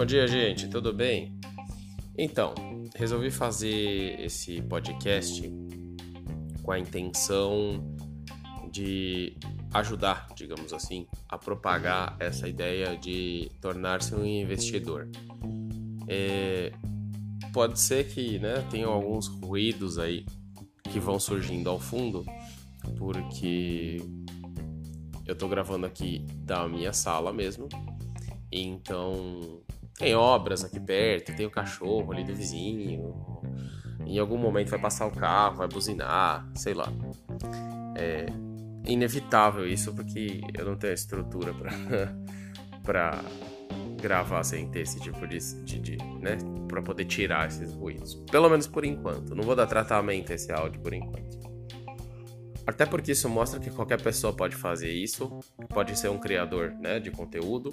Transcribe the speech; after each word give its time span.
Bom 0.00 0.06
dia, 0.06 0.26
gente, 0.26 0.66
tudo 0.66 0.94
bem? 0.94 1.38
Então, 2.16 2.54
resolvi 2.96 3.30
fazer 3.30 4.18
esse 4.18 4.62
podcast 4.62 5.42
com 6.62 6.72
a 6.72 6.78
intenção 6.78 7.94
de 8.72 9.36
ajudar, 9.74 10.28
digamos 10.34 10.72
assim, 10.72 11.06
a 11.28 11.36
propagar 11.36 12.16
essa 12.18 12.48
ideia 12.48 12.96
de 12.96 13.50
tornar-se 13.60 14.14
um 14.14 14.24
investidor. 14.24 15.06
É, 16.08 16.72
pode 17.52 17.78
ser 17.78 18.08
que 18.08 18.38
né, 18.38 18.66
tenham 18.70 18.90
alguns 18.90 19.26
ruídos 19.26 19.98
aí 19.98 20.24
que 20.84 20.98
vão 20.98 21.20
surgindo 21.20 21.68
ao 21.68 21.78
fundo, 21.78 22.24
porque 22.96 23.98
eu 25.26 25.36
tô 25.36 25.46
gravando 25.46 25.84
aqui 25.84 26.24
da 26.38 26.66
minha 26.66 26.94
sala 26.94 27.34
mesmo, 27.34 27.68
então 28.50 29.60
tem 30.00 30.14
obras 30.14 30.64
aqui 30.64 30.80
perto, 30.80 31.36
tem 31.36 31.44
o 31.44 31.50
cachorro 31.50 32.10
ali 32.10 32.24
do 32.24 32.34
vizinho. 32.34 33.14
Em 34.06 34.18
algum 34.18 34.38
momento 34.38 34.70
vai 34.70 34.80
passar 34.80 35.06
o 35.06 35.10
carro, 35.10 35.58
vai 35.58 35.68
buzinar, 35.68 36.50
sei 36.54 36.72
lá. 36.72 36.90
É 37.94 38.24
inevitável 38.86 39.68
isso 39.68 39.94
porque 39.94 40.40
eu 40.56 40.64
não 40.64 40.74
tenho 40.74 40.92
a 40.92 40.94
estrutura 40.94 41.52
para 41.52 41.70
para 42.82 43.22
gravar 44.00 44.42
sem 44.42 44.70
ter 44.70 44.80
esse 44.80 44.98
tipo 44.98 45.26
de, 45.26 45.38
de, 45.64 45.78
de 45.78 45.96
né, 46.18 46.38
para 46.66 46.80
poder 46.80 47.04
tirar 47.04 47.46
esses 47.46 47.70
ruídos. 47.74 48.14
Pelo 48.30 48.48
menos 48.48 48.66
por 48.66 48.86
enquanto. 48.86 49.34
Não 49.34 49.44
vou 49.44 49.54
dar 49.54 49.66
tratamento 49.66 50.32
a 50.32 50.34
esse 50.34 50.50
áudio 50.50 50.80
por 50.80 50.94
enquanto. 50.94 51.38
Até 52.66 52.86
porque 52.86 53.12
isso 53.12 53.28
mostra 53.28 53.60
que 53.60 53.68
qualquer 53.68 54.00
pessoa 54.00 54.32
pode 54.32 54.56
fazer 54.56 54.90
isso, 54.90 55.40
pode 55.68 55.98
ser 55.98 56.08
um 56.08 56.18
criador 56.18 56.70
né, 56.80 56.98
de 56.98 57.10
conteúdo 57.10 57.70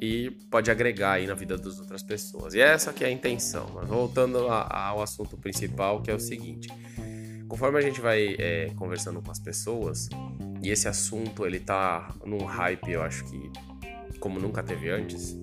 e 0.00 0.30
pode 0.50 0.70
agregar 0.70 1.12
aí 1.12 1.26
na 1.26 1.34
vida 1.34 1.56
das 1.56 1.78
outras 1.78 2.02
pessoas. 2.02 2.54
E 2.54 2.60
essa 2.60 2.92
que 2.92 3.04
é 3.04 3.08
a 3.08 3.10
intenção. 3.10 3.70
Mas 3.74 3.88
voltando 3.88 4.48
a, 4.48 4.88
ao 4.88 5.02
assunto 5.02 5.36
principal, 5.36 6.02
que 6.02 6.10
é 6.10 6.14
o 6.14 6.20
seguinte: 6.20 6.68
conforme 7.48 7.78
a 7.78 7.82
gente 7.82 8.00
vai 8.00 8.36
é, 8.38 8.70
conversando 8.76 9.22
com 9.22 9.30
as 9.30 9.38
pessoas 9.38 10.08
e 10.62 10.70
esse 10.70 10.88
assunto 10.88 11.46
ele 11.46 11.60
tá 11.60 12.14
num 12.24 12.44
hype, 12.44 12.90
eu 12.90 13.02
acho 13.02 13.24
que 13.24 13.50
como 14.18 14.40
nunca 14.40 14.62
teve 14.62 14.90
antes, 14.90 15.36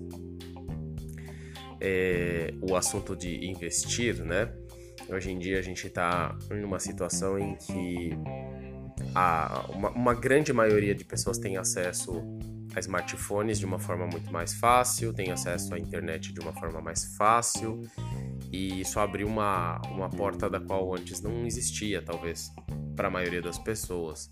é, 1.80 2.52
o 2.60 2.76
assunto 2.76 3.16
de 3.16 3.46
investir, 3.46 4.22
né? 4.24 4.52
Hoje 5.08 5.30
em 5.30 5.38
dia 5.38 5.58
a 5.58 5.62
gente 5.62 5.86
está 5.86 6.36
em 6.50 6.64
uma 6.64 6.78
situação 6.78 7.38
em 7.38 7.56
que 7.56 8.10
a, 9.14 9.66
uma, 9.68 9.90
uma 9.90 10.14
grande 10.14 10.52
maioria 10.52 10.94
de 10.94 11.04
pessoas 11.04 11.38
tem 11.38 11.56
acesso 11.56 12.22
a 12.74 12.80
smartphones 12.80 13.58
de 13.58 13.66
uma 13.66 13.78
forma 13.78 14.06
muito 14.06 14.32
mais 14.32 14.54
fácil, 14.54 15.12
tem 15.12 15.30
acesso 15.30 15.74
à 15.74 15.78
internet 15.78 16.32
de 16.32 16.40
uma 16.40 16.52
forma 16.52 16.80
mais 16.80 17.16
fácil 17.16 17.82
e 18.52 18.80
isso 18.80 19.00
abriu 19.00 19.26
uma, 19.26 19.80
uma 19.90 20.08
porta 20.08 20.48
da 20.48 20.60
qual 20.60 20.94
antes 20.94 21.20
não 21.20 21.44
existia, 21.46 22.02
talvez, 22.02 22.52
para 22.94 23.08
a 23.08 23.10
maioria 23.10 23.42
das 23.42 23.58
pessoas. 23.58 24.30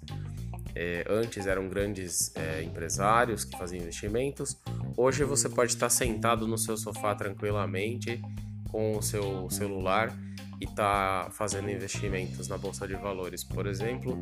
É, 0.75 1.05
antes 1.09 1.47
eram 1.47 1.69
grandes 1.69 2.35
é, 2.35 2.63
empresários 2.63 3.45
que 3.45 3.57
faziam 3.59 3.83
investimentos, 3.83 4.57
hoje 4.97 5.25
você 5.25 5.49
pode 5.49 5.73
estar 5.73 5.91
sentado 5.91 6.47
no 6.47 6.57
seu 6.57 6.77
sofá 6.77 7.15
tranquilamente 7.15 8.23
com 8.71 8.97
o 8.97 9.03
seu 9.03 9.51
celular 9.51 10.17
e 10.61 10.65
estar 10.65 11.25
tá 11.25 11.31
fazendo 11.31 11.69
investimentos 11.69 12.49
na 12.49 12.57
bolsa 12.57 12.87
de 12.87 12.95
valores, 12.95 13.45
por 13.45 13.67
exemplo, 13.67 14.17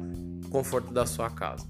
conforto 0.51 0.93
da 0.93 1.07
sua 1.07 1.31
casa. 1.31 1.69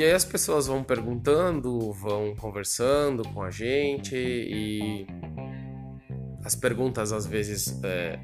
E 0.00 0.02
aí 0.02 0.12
as 0.12 0.24
pessoas 0.24 0.66
vão 0.66 0.82
perguntando, 0.82 1.92
vão 1.92 2.34
conversando 2.34 3.22
com 3.34 3.42
a 3.42 3.50
gente 3.50 4.16
e 4.16 5.06
as 6.42 6.54
perguntas 6.54 7.12
às 7.12 7.26
vezes 7.26 7.78
é, 7.84 8.18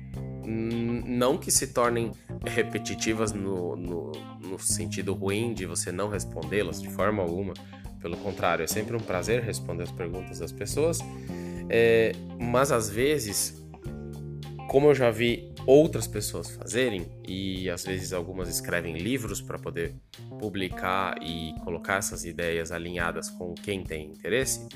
não 0.47 1.37
que 1.37 1.51
se 1.51 1.67
tornem 1.67 2.13
repetitivas 2.47 3.33
no, 3.33 3.77
no, 3.77 4.13
no 4.41 4.59
sentido 4.59 5.13
ruim 5.13 5.53
de 5.53 5.67
você 5.67 5.93
não 5.93 6.09
respondê-las 6.09 6.81
de 6.81 6.89
forma 6.89 7.23
alguma. 7.23 7.53
Pelo 8.01 8.17
contrário, 8.17 8.63
é 8.63 8.67
sempre 8.67 8.97
um 8.97 9.01
prazer 9.01 9.43
responder 9.43 9.83
as 9.83 9.93
perguntas 9.93 10.39
das 10.39 10.53
pessoas. 10.53 11.01
É, 11.69 12.13
mas 12.41 12.73
às 12.73 12.89
vezes, 12.89 13.63
como 14.71 14.89
eu 14.89 14.95
já 14.95 15.11
vi 15.11 15.53
outras 15.67 16.07
pessoas 16.07 16.51
fazerem, 16.51 17.07
e 17.27 17.69
às 17.69 17.85
vezes 17.85 18.13
algumas 18.13 18.49
escrevem 18.49 18.97
livros 18.97 19.41
para 19.41 19.59
poder 19.59 19.95
publicar 20.39 21.21
e 21.21 21.55
colocar 21.65 21.97
essas 21.97 22.25
ideias 22.25 22.71
alinhadas 22.71 23.29
com 23.31 23.55
quem 23.55 23.83
tem 23.83 24.07
interesse, 24.11 24.69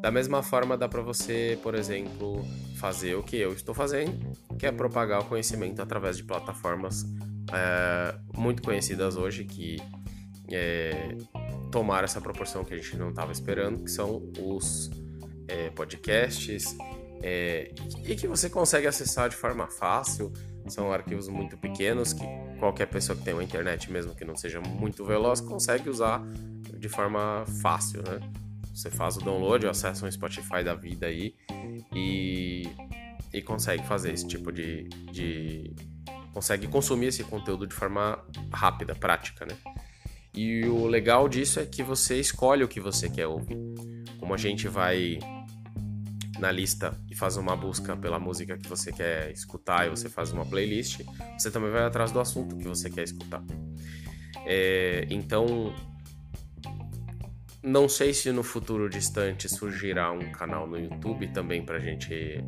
da 0.00 0.10
mesma 0.10 0.42
forma 0.42 0.76
dá 0.76 0.86
para 0.86 1.00
você, 1.00 1.58
por 1.62 1.74
exemplo, 1.74 2.44
fazer 2.76 3.14
o 3.14 3.22
que 3.22 3.36
eu 3.36 3.54
estou 3.54 3.74
fazendo, 3.74 4.32
que 4.58 4.66
é 4.66 4.70
propagar 4.70 5.20
o 5.20 5.24
conhecimento 5.24 5.80
através 5.80 6.18
de 6.18 6.24
plataformas 6.24 7.06
é, 7.50 8.14
muito 8.36 8.62
conhecidas 8.62 9.16
hoje 9.16 9.44
que 9.44 9.78
é, 10.50 11.16
tomaram 11.72 12.04
essa 12.04 12.20
proporção 12.20 12.64
que 12.64 12.74
a 12.74 12.76
gente 12.76 12.96
não 12.96 13.10
estava 13.10 13.32
esperando, 13.32 13.82
que 13.82 13.90
são 13.90 14.30
os 14.38 14.90
é, 15.48 15.70
podcasts, 15.70 16.76
é, 17.22 17.72
e 18.06 18.14
que 18.14 18.26
você 18.26 18.50
consegue 18.50 18.86
acessar 18.86 19.28
de 19.28 19.36
forma 19.36 19.66
fácil. 19.68 20.32
São 20.68 20.90
arquivos 20.92 21.28
muito 21.28 21.58
pequenos 21.58 22.12
que 22.12 22.24
qualquer 22.58 22.86
pessoa 22.86 23.16
que 23.16 23.22
tem 23.22 23.34
uma 23.34 23.44
internet, 23.44 23.90
mesmo 23.90 24.14
que 24.14 24.24
não 24.24 24.36
seja 24.36 24.60
muito 24.60 25.04
veloz, 25.04 25.40
consegue 25.40 25.90
usar 25.90 26.22
de 26.78 26.88
forma 26.88 27.44
fácil, 27.60 28.02
né? 28.02 28.20
Você 28.74 28.90
faz 28.90 29.16
o 29.16 29.20
download, 29.20 29.66
acessa 29.66 30.06
um 30.06 30.10
Spotify 30.10 30.64
da 30.64 30.74
vida 30.74 31.06
aí 31.06 31.34
e, 31.94 32.68
e 33.32 33.40
consegue 33.40 33.86
fazer 33.86 34.12
esse 34.12 34.26
tipo 34.26 34.50
de, 34.50 34.84
de. 35.12 35.72
consegue 36.32 36.66
consumir 36.66 37.06
esse 37.06 37.22
conteúdo 37.22 37.66
de 37.66 37.74
forma 37.74 38.18
rápida, 38.52 38.94
prática, 38.94 39.46
né? 39.46 39.56
E 40.34 40.64
o 40.64 40.86
legal 40.86 41.28
disso 41.28 41.60
é 41.60 41.64
que 41.64 41.82
você 41.82 42.18
escolhe 42.18 42.64
o 42.64 42.68
que 42.68 42.80
você 42.80 43.08
quer 43.08 43.28
ouvir. 43.28 43.56
Como 44.18 44.34
a 44.34 44.36
gente 44.36 44.66
vai 44.66 45.20
na 46.38 46.50
lista 46.50 46.98
e 47.10 47.14
faz 47.14 47.36
uma 47.36 47.56
busca 47.56 47.96
pela 47.96 48.18
música 48.18 48.56
que 48.56 48.68
você 48.68 48.92
quer 48.92 49.30
escutar 49.30 49.86
e 49.86 49.90
você 49.90 50.08
faz 50.08 50.32
uma 50.32 50.44
playlist, 50.44 51.00
você 51.38 51.50
também 51.50 51.70
vai 51.70 51.84
atrás 51.84 52.10
do 52.12 52.20
assunto 52.20 52.56
que 52.56 52.66
você 52.66 52.90
quer 52.90 53.04
escutar. 53.04 53.42
É, 54.46 55.06
então, 55.10 55.74
não 57.62 57.88
sei 57.88 58.12
se 58.12 58.30
no 58.30 58.42
futuro 58.42 58.90
distante 58.90 59.48
surgirá 59.48 60.12
um 60.12 60.30
canal 60.32 60.66
no 60.66 60.78
YouTube 60.78 61.28
também 61.28 61.64
para 61.64 61.76
a 61.76 61.80
gente 61.80 62.44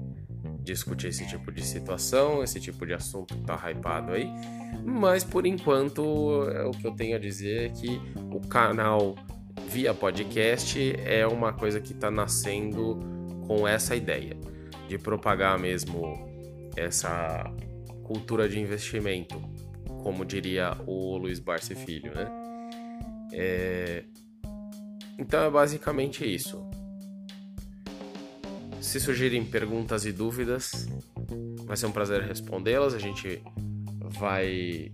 discutir 0.60 1.08
esse 1.08 1.26
tipo 1.26 1.52
de 1.52 1.64
situação, 1.64 2.42
esse 2.42 2.60
tipo 2.60 2.84
de 2.84 2.92
assunto 2.92 3.34
que 3.34 3.42
tá 3.42 3.54
hypado 3.70 4.12
aí. 4.12 4.28
Mas 4.84 5.24
por 5.24 5.46
enquanto, 5.46 6.02
o 6.02 6.70
que 6.72 6.86
eu 6.86 6.92
tenho 6.92 7.16
a 7.16 7.18
dizer 7.18 7.66
é 7.66 7.68
que 7.68 8.00
o 8.30 8.40
canal 8.40 9.14
via 9.68 9.94
podcast 9.94 10.94
é 11.04 11.26
uma 11.26 11.52
coisa 11.52 11.80
que 11.80 11.92
está 11.92 12.10
nascendo 12.10 13.15
com 13.46 13.66
essa 13.66 13.94
ideia 13.94 14.36
de 14.88 14.98
propagar 14.98 15.58
mesmo 15.58 16.26
essa 16.76 17.44
cultura 18.04 18.48
de 18.48 18.60
investimento, 18.60 19.40
como 20.02 20.24
diria 20.24 20.76
o 20.86 21.16
Luiz 21.16 21.40
Barsi 21.40 21.74
Filho, 21.74 22.14
né? 22.14 22.30
É... 23.32 24.04
Então 25.18 25.44
é 25.44 25.50
basicamente 25.50 26.24
isso. 26.24 26.68
Se 28.80 29.00
surgirem 29.00 29.44
perguntas 29.44 30.04
e 30.06 30.12
dúvidas, 30.12 30.88
vai 31.64 31.76
ser 31.76 31.86
um 31.86 31.92
prazer 31.92 32.22
respondê-las. 32.22 32.94
A 32.94 32.98
gente 32.98 33.42
vai 34.18 34.92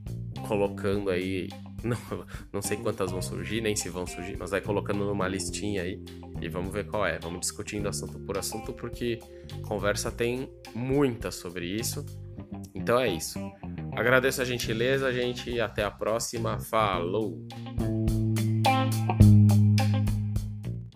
colocando 0.48 1.10
aí 1.10 1.48
não, 1.82 1.96
não 2.52 2.62
sei 2.62 2.76
quantas 2.76 3.10
vão 3.10 3.22
surgir, 3.22 3.60
nem 3.60 3.76
se 3.76 3.88
vão 3.88 4.06
surgir, 4.06 4.36
mas 4.38 4.50
vai 4.50 4.60
colocando 4.60 5.04
numa 5.04 5.28
listinha 5.28 5.82
aí 5.82 6.02
e 6.40 6.48
vamos 6.48 6.72
ver 6.72 6.86
qual 6.86 7.06
é. 7.06 7.18
Vamos 7.18 7.40
discutindo 7.40 7.88
assunto 7.88 8.18
por 8.20 8.38
assunto, 8.38 8.72
porque 8.72 9.18
conversa 9.66 10.10
tem 10.10 10.50
muita 10.74 11.30
sobre 11.30 11.66
isso. 11.66 12.04
Então 12.74 12.98
é 12.98 13.08
isso. 13.08 13.38
Agradeço 13.94 14.40
a 14.40 14.44
gentileza, 14.44 15.12
gente, 15.12 15.60
até 15.60 15.84
a 15.84 15.90
próxima. 15.90 16.58
Falou! 16.58 17.46